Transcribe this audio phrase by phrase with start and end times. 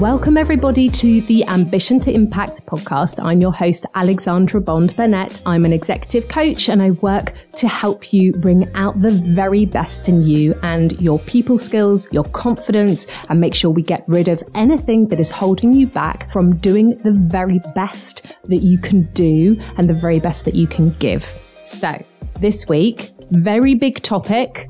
[0.00, 3.18] Welcome, everybody, to the Ambition to Impact podcast.
[3.24, 5.42] I'm your host, Alexandra Bond Burnett.
[5.46, 10.08] I'm an executive coach and I work to help you bring out the very best
[10.08, 14.42] in you and your people skills, your confidence, and make sure we get rid of
[14.54, 19.58] anything that is holding you back from doing the very best that you can do
[19.78, 21.26] and the very best that you can give.
[21.64, 22.04] So,
[22.38, 24.68] this week, very big topic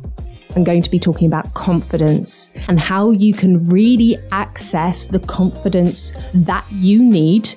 [0.56, 6.12] I'm going to be talking about confidence and how you can really access the confidence
[6.32, 7.50] that you need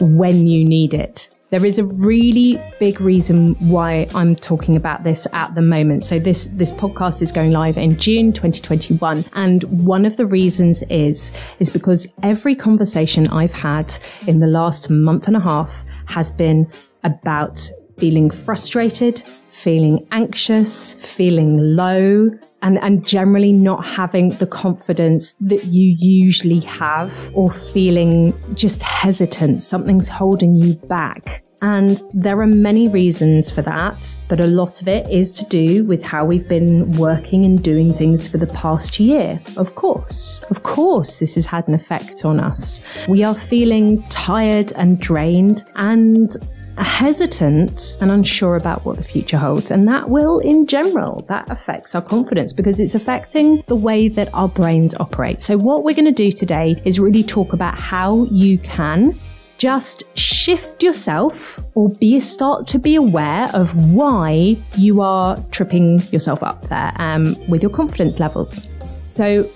[0.00, 1.28] when you need it.
[1.50, 6.04] There is a really big reason why I'm talking about this at the moment.
[6.04, 10.82] So this this podcast is going live in June 2021 and one of the reasons
[10.84, 13.94] is is because every conversation I've had
[14.26, 15.72] in the last month and a half
[16.06, 16.70] has been
[17.04, 22.30] about feeling frustrated, feeling anxious, feeling low,
[22.62, 29.62] and, and generally not having the confidence that you usually have, or feeling just hesitant,
[29.62, 31.42] something's holding you back.
[31.60, 35.84] And there are many reasons for that, but a lot of it is to do
[35.84, 39.40] with how we've been working and doing things for the past year.
[39.56, 42.80] Of course, of course, this has had an effect on us.
[43.08, 46.36] We are feeling tired and drained, and
[46.82, 49.70] hesitant and unsure about what the future holds.
[49.70, 54.32] And that will, in general, that affects our confidence because it's affecting the way that
[54.34, 55.42] our brains operate.
[55.42, 59.14] So, what we're going to do today is really talk about how you can
[59.58, 66.42] just shift yourself or be start to be aware of why you are tripping yourself
[66.42, 68.66] up there um, with your confidence levels.
[69.08, 69.50] So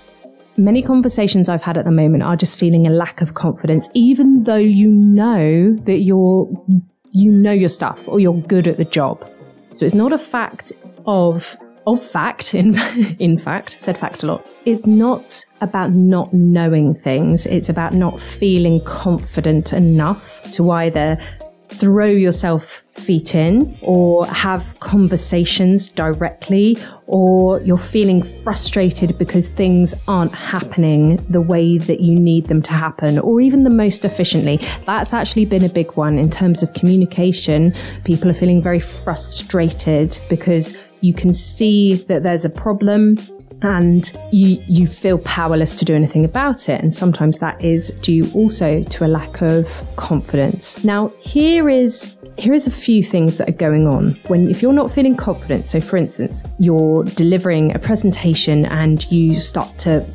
[0.57, 4.43] many conversations I've had at the moment are just feeling a lack of confidence, even
[4.43, 6.49] though you know that you're
[7.13, 9.25] you know your stuff or you're good at the job.
[9.77, 10.73] So it's not a fact
[11.05, 12.79] of of fact in
[13.19, 18.21] in fact said fact a lot it's not about not knowing things it's about not
[18.21, 21.17] feeling confident enough to either
[21.69, 30.33] throw yourself feet in or have conversations directly or you're feeling frustrated because things aren't
[30.33, 34.57] happening the way that you need them to happen or even the most efficiently.
[34.85, 37.73] That's actually been a big one in terms of communication.
[38.03, 43.17] People are feeling very frustrated because you can see that there's a problem
[43.63, 46.81] and you you feel powerless to do anything about it.
[46.81, 50.83] And sometimes that is due also to a lack of confidence.
[50.83, 54.19] Now here is here is a few things that are going on.
[54.27, 59.39] When if you're not feeling confident so for instance you're delivering a presentation and you
[59.39, 60.05] start to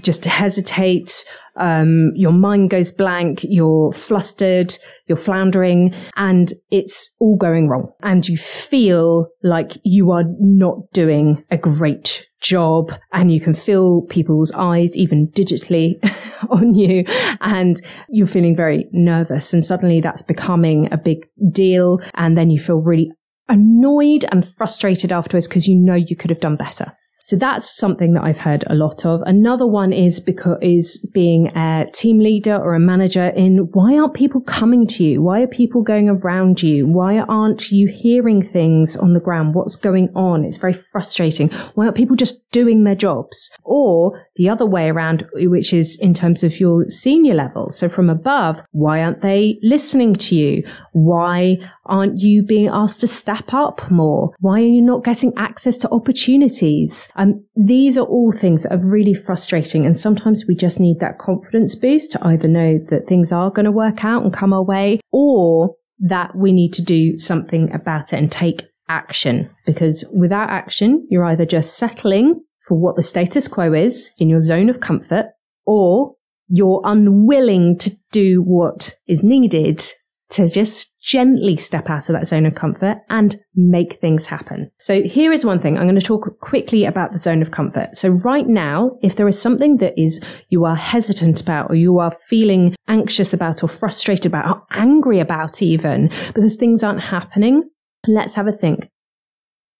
[0.00, 1.24] just hesitate
[1.56, 4.76] um, your mind goes blank, you're flustered,
[5.06, 7.92] you're floundering, and it's all going wrong.
[8.02, 14.02] And you feel like you are not doing a great job and you can feel
[14.02, 15.98] people's eyes even digitally
[16.50, 17.04] on you
[17.40, 22.60] and you're feeling very nervous and suddenly that's becoming a big deal and then you
[22.60, 23.10] feel really
[23.48, 26.92] annoyed and frustrated afterwards because you know you could have done better.
[27.28, 29.20] So that's something that I've heard a lot of.
[29.26, 34.14] Another one is because is being a team leader or a manager in why aren't
[34.14, 35.20] people coming to you?
[35.20, 36.86] Why are people going around you?
[36.86, 39.54] Why aren't you hearing things on the ground?
[39.54, 40.46] What's going on?
[40.46, 41.50] It's very frustrating.
[41.74, 43.50] Why aren't people just doing their jobs?
[43.62, 47.70] Or the other way around, which is in terms of your senior level.
[47.70, 50.64] So from above, why aren't they listening to you?
[50.92, 54.32] Why aren't you being asked to step up more?
[54.38, 57.08] Why are you not getting access to opportunities?
[57.16, 59.84] Um, these are all things that are really frustrating.
[59.84, 63.64] And sometimes we just need that confidence boost to either know that things are going
[63.64, 68.12] to work out and come our way or that we need to do something about
[68.12, 69.50] it and take action.
[69.66, 74.40] Because without action, you're either just settling for what the status quo is in your
[74.40, 75.26] zone of comfort
[75.64, 76.14] or
[76.48, 79.82] you're unwilling to do what is needed
[80.30, 84.70] to just gently step out of that zone of comfort and make things happen.
[84.78, 85.78] So here is one thing.
[85.78, 87.96] I'm going to talk quickly about the zone of comfort.
[87.96, 91.98] So right now, if there is something that is you are hesitant about or you
[91.98, 97.62] are feeling anxious about or frustrated about or angry about even because things aren't happening,
[98.06, 98.90] let's have a think.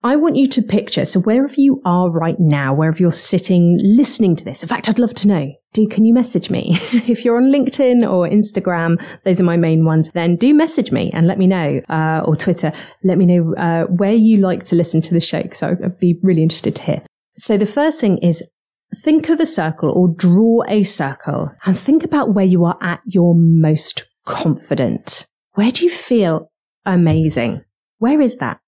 [0.04, 4.36] I want you to picture, so wherever you are right now, wherever you're sitting listening
[4.36, 6.78] to this, in fact, I'd love to know, do, can you message me?
[6.92, 11.10] if you're on LinkedIn or Instagram, those are my main ones, then do message me
[11.12, 12.72] and let me know, uh, or Twitter,
[13.02, 15.42] let me know, uh, where you like to listen to the show.
[15.52, 17.02] So I'd be really interested to hear.
[17.36, 18.44] So the first thing is
[19.02, 23.00] think of a circle or draw a circle and think about where you are at
[23.04, 25.26] your most confident.
[25.54, 26.52] Where do you feel
[26.86, 27.64] amazing?
[27.98, 28.60] Where is that?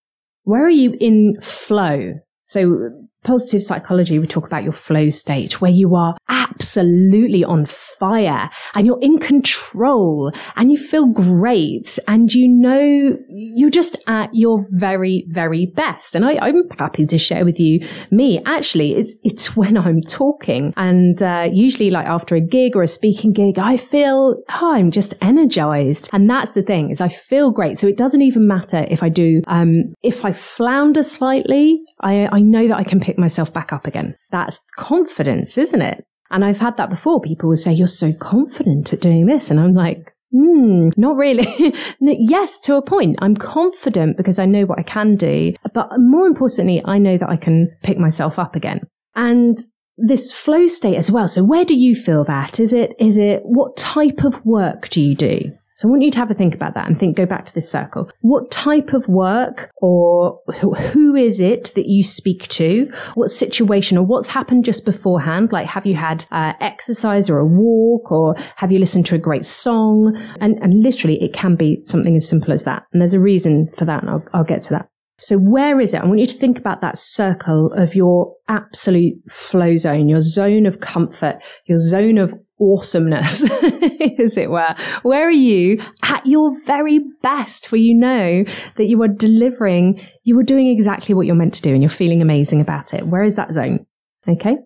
[0.51, 2.15] Where are you in flow?
[2.51, 2.91] So
[3.23, 8.87] positive psychology, we talk about your flow state where you are absolutely on fire and
[8.87, 15.27] you're in control and you feel great and you know you're just at your very,
[15.29, 16.15] very best.
[16.15, 18.43] And I, am happy to share with you me.
[18.47, 22.89] Actually, it's, it's when I'm talking and uh, usually like after a gig or a
[22.89, 26.09] speaking gig, I feel oh, I'm just energized.
[26.13, 27.79] And that's the thing is I feel great.
[27.79, 32.40] So it doesn't even matter if I do, um, if I flounder slightly, I, I
[32.43, 34.17] know that I can pick myself back up again.
[34.31, 36.05] That's confidence, isn't it?
[36.31, 37.21] And I've had that before.
[37.21, 39.51] People would say, you're so confident at doing this.
[39.51, 41.75] And I'm like, Hmm, not really.
[42.01, 43.19] yes, to a point.
[43.21, 45.55] I'm confident because I know what I can do.
[45.75, 48.83] But more importantly, I know that I can pick myself up again.
[49.17, 49.59] And
[49.97, 51.29] this flow state as well.
[51.29, 52.61] So where do you feel that?
[52.61, 55.53] Is it, is it, what type of work do you do?
[55.81, 57.55] So I want you to have a think about that and think, go back to
[57.55, 58.11] this circle.
[58.21, 62.93] What type of work or who is it that you speak to?
[63.15, 65.53] What situation or what's happened just beforehand?
[65.53, 69.19] Like, have you had uh, exercise or a walk or have you listened to a
[69.19, 70.15] great song?
[70.43, 72.83] And, and literally it can be something as simple as that.
[72.93, 74.03] And there's a reason for that.
[74.03, 74.91] And I'll, I'll get to that.
[75.21, 76.03] So where is it?
[76.03, 80.67] I want you to think about that circle of your absolute flow zone, your zone
[80.67, 81.37] of comfort,
[81.67, 83.43] your zone of awesomeness,
[84.19, 84.75] as it were.
[85.03, 88.45] Where are you at your very best, where you know
[88.77, 91.91] that you are delivering, you are doing exactly what you're meant to do and you're
[91.91, 93.07] feeling amazing about it?
[93.07, 93.87] Where is that zone?
[94.29, 94.57] Okay.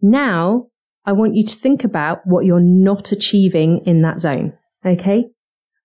[0.00, 0.66] Now
[1.06, 4.54] I want you to think about what you're not achieving in that zone.
[4.84, 5.26] Okay.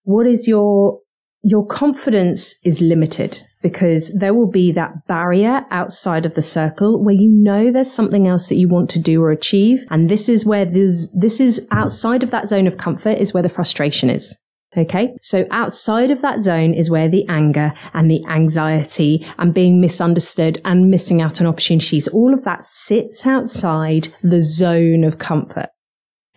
[0.04, 1.00] What is your,
[1.42, 7.16] your confidence is limited because there will be that barrier outside of the circle where
[7.16, 9.86] you know there's something else that you want to do or achieve.
[9.90, 13.50] And this is where this, is outside of that zone of comfort is where the
[13.50, 14.36] frustration is.
[14.78, 15.16] Okay.
[15.20, 20.62] So outside of that zone is where the anger and the anxiety and being misunderstood
[20.64, 25.70] and missing out on opportunities, all of that sits outside the zone of comfort.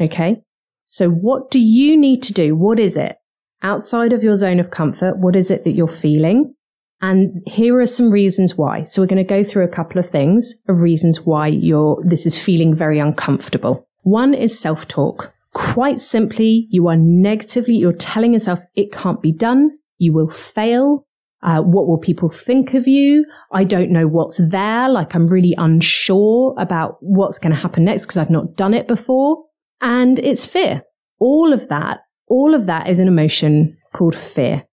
[0.01, 0.37] Okay.
[0.85, 2.57] So what do you need to do?
[2.57, 3.17] What is it
[3.63, 5.19] outside of your zone of comfort?
[5.19, 6.55] What is it that you're feeling?
[7.03, 8.85] And here are some reasons why.
[8.85, 12.27] So we're going to go through a couple of things of reasons why you're, this
[12.27, 13.89] is feeling very uncomfortable.
[14.03, 15.35] One is self-talk.
[15.53, 19.73] Quite simply, you are negatively, you're telling yourself it can't be done.
[19.99, 21.07] You will fail.
[21.43, 23.27] Uh, what will people think of you?
[23.53, 24.89] I don't know what's there.
[24.89, 28.87] Like I'm really unsure about what's going to happen next because I've not done it
[28.87, 29.45] before.
[29.81, 30.83] And it's fear.
[31.19, 34.65] All of that, all of that is an emotion called fear.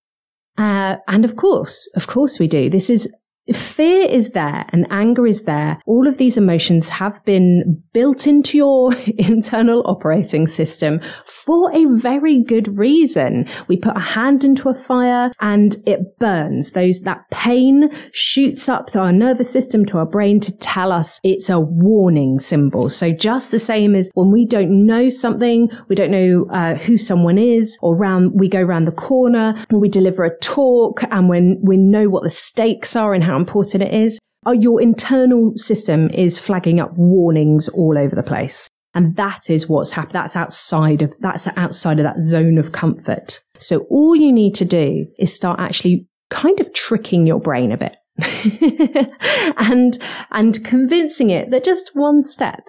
[0.59, 2.69] Uh, and of course, of course we do.
[2.69, 3.09] This is
[3.53, 5.81] fear is there and anger is there.
[5.85, 12.43] All of these emotions have been built into your internal operating system for a very
[12.43, 13.47] good reason.
[13.67, 16.71] We put a hand into a fire and it burns.
[16.71, 21.19] Those, that pain shoots up to our nervous system, to our brain to tell us
[21.23, 22.89] it's a warning symbol.
[22.89, 26.97] So just the same as when we don't know something, we don't know uh, who
[26.97, 31.59] someone is or round, we go around the corner we deliver a talk and when
[31.63, 36.09] we know what the stakes are and how important it is, uh, your internal system
[36.11, 38.67] is flagging up warnings all over the place.
[38.95, 40.15] And that is what's happened.
[40.15, 43.39] That's outside of, that's outside of that zone of comfort.
[43.57, 47.77] So all you need to do is start actually kind of tricking your brain a
[47.77, 47.95] bit
[49.57, 49.97] and,
[50.31, 52.63] and convincing it that just one step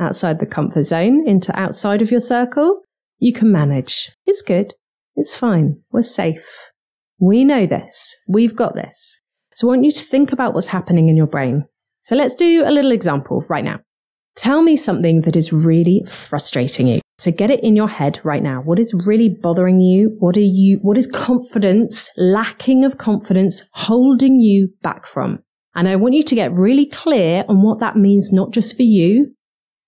[0.00, 2.80] outside the comfort zone into outside of your circle,
[3.18, 4.10] you can manage.
[4.26, 4.74] It's good.
[5.16, 5.80] It's fine.
[5.90, 6.70] We're safe.
[7.18, 8.14] We know this.
[8.28, 9.20] We've got this.
[9.54, 11.64] So I want you to think about what's happening in your brain.
[12.02, 13.78] So let's do a little example right now.
[14.36, 17.00] Tell me something that is really frustrating you.
[17.18, 18.60] So get it in your head right now.
[18.60, 20.16] What is really bothering you?
[20.18, 25.38] What are you, what is confidence, lacking of confidence holding you back from?
[25.76, 28.82] And I want you to get really clear on what that means, not just for
[28.82, 29.32] you.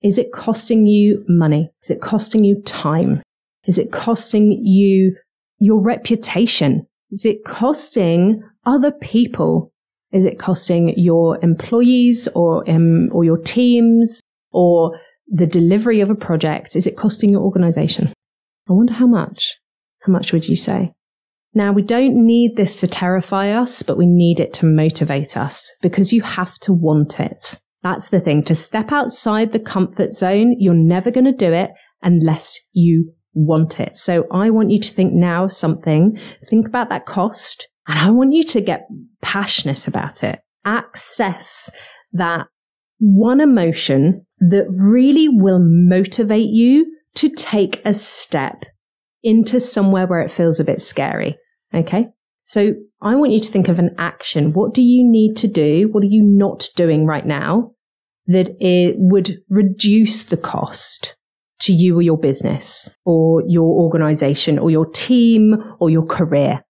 [0.03, 1.71] Is it costing you money?
[1.83, 3.23] Is it costing you time?
[3.65, 5.17] Is it costing you
[5.59, 6.87] your reputation?
[7.11, 9.73] Is it costing other people?
[10.13, 14.21] Is it costing your employees or, um, or your teams
[14.51, 16.77] or the delivery of a project?
[16.77, 18.09] Is it costing your organization?
[18.69, 19.57] I wonder how much.
[20.03, 20.93] How much would you say?
[21.55, 25.73] Now, we don't need this to terrify us, but we need it to motivate us
[25.81, 27.59] because you have to want it.
[27.83, 28.43] That's the thing.
[28.45, 31.71] To step outside the comfort zone, you're never going to do it
[32.03, 33.97] unless you want it.
[33.97, 36.19] So I want you to think now of something,
[36.49, 38.89] think about that cost, and I want you to get
[39.23, 40.41] passionate about it.
[40.65, 41.71] Access
[42.13, 42.47] that
[42.99, 48.65] one emotion that really will motivate you to take a step
[49.23, 51.37] into somewhere where it feels a bit scary.
[51.75, 52.09] Okay.
[52.43, 54.53] So I want you to think of an action.
[54.53, 55.89] What do you need to do?
[55.91, 57.73] What are you not doing right now
[58.27, 61.17] that it would reduce the cost
[61.61, 66.63] to you or your business or your organization or your team or your career?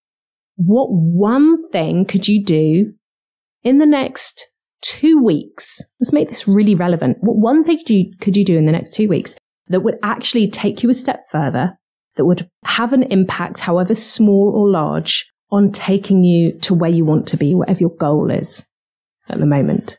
[0.56, 2.94] What one thing could you do
[3.62, 4.46] in the next
[4.82, 5.82] two weeks?
[6.00, 7.18] Let's make this really relevant.
[7.20, 9.36] What one thing could you, could you do in the next two weeks
[9.68, 11.78] that would actually take you a step further,
[12.16, 17.04] that would have an impact, however small or large, on taking you to where you
[17.04, 18.64] want to be, whatever your goal is
[19.28, 19.98] at the moment?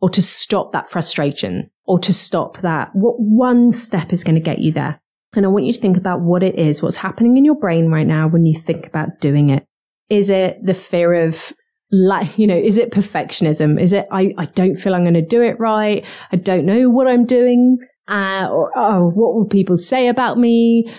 [0.00, 2.90] Or to stop that frustration or to stop that?
[2.92, 5.00] What one step is going to get you there?
[5.34, 7.90] And I want you to think about what it is, what's happening in your brain
[7.90, 9.65] right now when you think about doing it.
[10.08, 11.52] Is it the fear of
[11.90, 13.80] like, you know, is it perfectionism?
[13.80, 16.04] Is it, I, I don't feel I'm going to do it right.
[16.32, 17.78] I don't know what I'm doing.
[18.08, 20.92] Uh, or, oh, what will people say about me?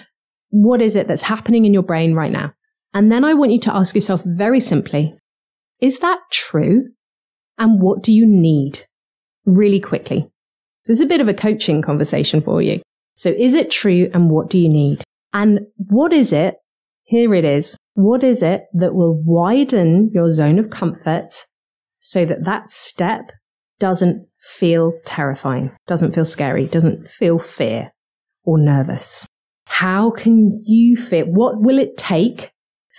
[0.50, 2.54] What is it that's happening in your brain right now?
[2.94, 5.14] And then I want you to ask yourself very simply,
[5.80, 6.84] is that true?
[7.58, 8.86] And what do you need?
[9.46, 10.30] Really quickly.
[10.84, 12.82] So it's a bit of a coaching conversation for you.
[13.16, 14.10] So is it true?
[14.14, 15.04] And what do you need?
[15.34, 16.56] And what is it?
[17.04, 17.77] Here it is.
[17.98, 21.48] What is it that will widen your zone of comfort
[21.98, 23.32] so that that step
[23.80, 27.92] doesn't feel terrifying, doesn't feel scary, doesn't feel fear
[28.44, 29.26] or nervous?
[29.66, 31.26] How can you feel?
[31.26, 32.52] What will it take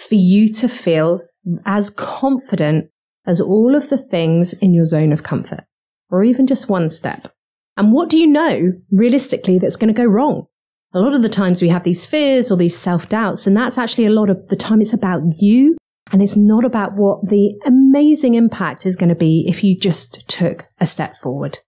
[0.09, 1.21] for you to feel
[1.65, 2.91] as confident
[3.25, 5.65] as all of the things in your zone of comfort,
[6.11, 7.33] or even just one step.
[7.77, 10.47] And what do you know realistically that's going to go wrong?
[10.95, 13.77] A lot of the times we have these fears or these self doubts, and that's
[13.77, 15.77] actually a lot of the time it's about you
[16.11, 20.27] and it's not about what the amazing impact is going to be if you just
[20.29, 21.59] took a step forward.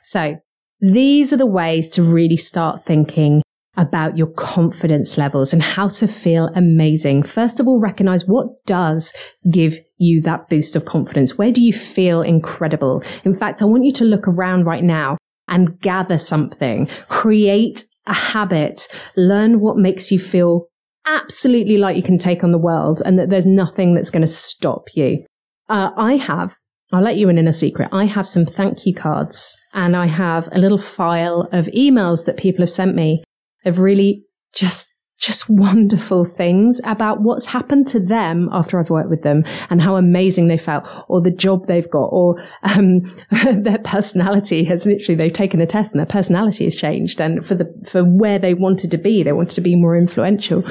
[0.00, 0.38] So
[0.80, 3.42] these are the ways to really start thinking
[3.76, 7.22] about your confidence levels and how to feel amazing.
[7.22, 9.12] First of all, recognize what does
[9.48, 11.38] give you that boost of confidence.
[11.38, 13.04] Where do you feel incredible?
[13.24, 18.14] In fact, I want you to look around right now and gather something, create a
[18.14, 20.66] habit, learn what makes you feel
[21.06, 24.26] absolutely like you can take on the world and that there's nothing that's going to
[24.26, 25.24] stop you.
[25.68, 26.54] Uh, I have,
[26.92, 27.88] I'll let you in in a secret.
[27.92, 32.36] I have some thank you cards and I have a little file of emails that
[32.36, 33.22] people have sent me
[33.64, 34.24] of really
[34.54, 34.86] just
[35.18, 39.96] just wonderful things about what's happened to them after I've worked with them and how
[39.96, 43.00] amazing they felt or the job they've got or um,
[43.62, 47.56] their personality has literally they've taken a test and their personality has changed and for
[47.56, 50.64] the for where they wanted to be they wanted to be more influential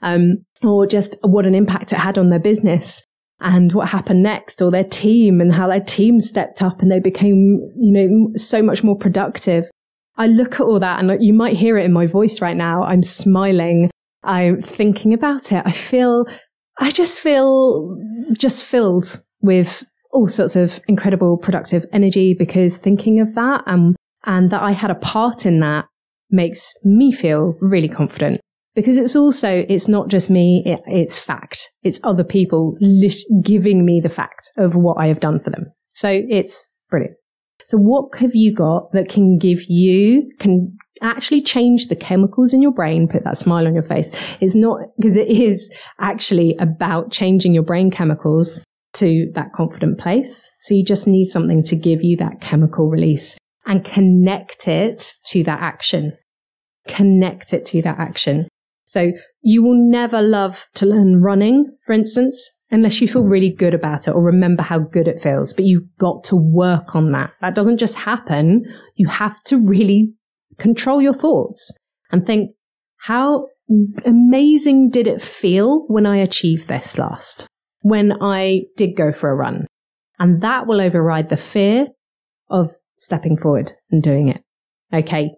[0.00, 3.04] um, or just what an impact it had on their business
[3.40, 7.00] and what happened next or their team and how their team stepped up and they
[7.00, 9.64] became you know so much more productive
[10.20, 12.82] I look at all that and you might hear it in my voice right now.
[12.82, 13.90] I'm smiling.
[14.22, 15.62] I'm thinking about it.
[15.64, 16.26] I feel,
[16.78, 17.96] I just feel
[18.34, 23.96] just filled with all sorts of incredible productive energy because thinking of that and,
[24.26, 25.86] and that I had a part in that
[26.30, 28.42] makes me feel really confident
[28.74, 32.76] because it's also it's not just me it, it's fact it's other people
[33.42, 37.16] giving me the fact of what i have done for them so it's brilliant
[37.64, 42.60] so what have you got that can give you, can actually change the chemicals in
[42.62, 44.10] your brain, put that smile on your face.
[44.40, 48.62] It's not, because it is actually about changing your brain chemicals
[48.94, 50.48] to that confident place.
[50.60, 55.42] So you just need something to give you that chemical release and connect it to
[55.44, 56.16] that action.
[56.88, 58.48] Connect it to that action.
[58.84, 59.12] So
[59.42, 64.06] you will never love to learn running, for instance, unless you feel really good about
[64.06, 65.52] it or remember how good it feels.
[65.52, 67.30] But you've got to work on that.
[67.40, 68.64] That doesn't just happen.
[68.94, 70.12] You have to really
[70.58, 71.72] control your thoughts
[72.12, 72.52] and think,
[72.98, 73.46] how
[74.04, 77.46] amazing did it feel when I achieved this last?
[77.82, 79.66] When I did go for a run?
[80.18, 81.86] And that will override the fear
[82.50, 84.42] of stepping forward and doing it.
[84.92, 85.30] Okay.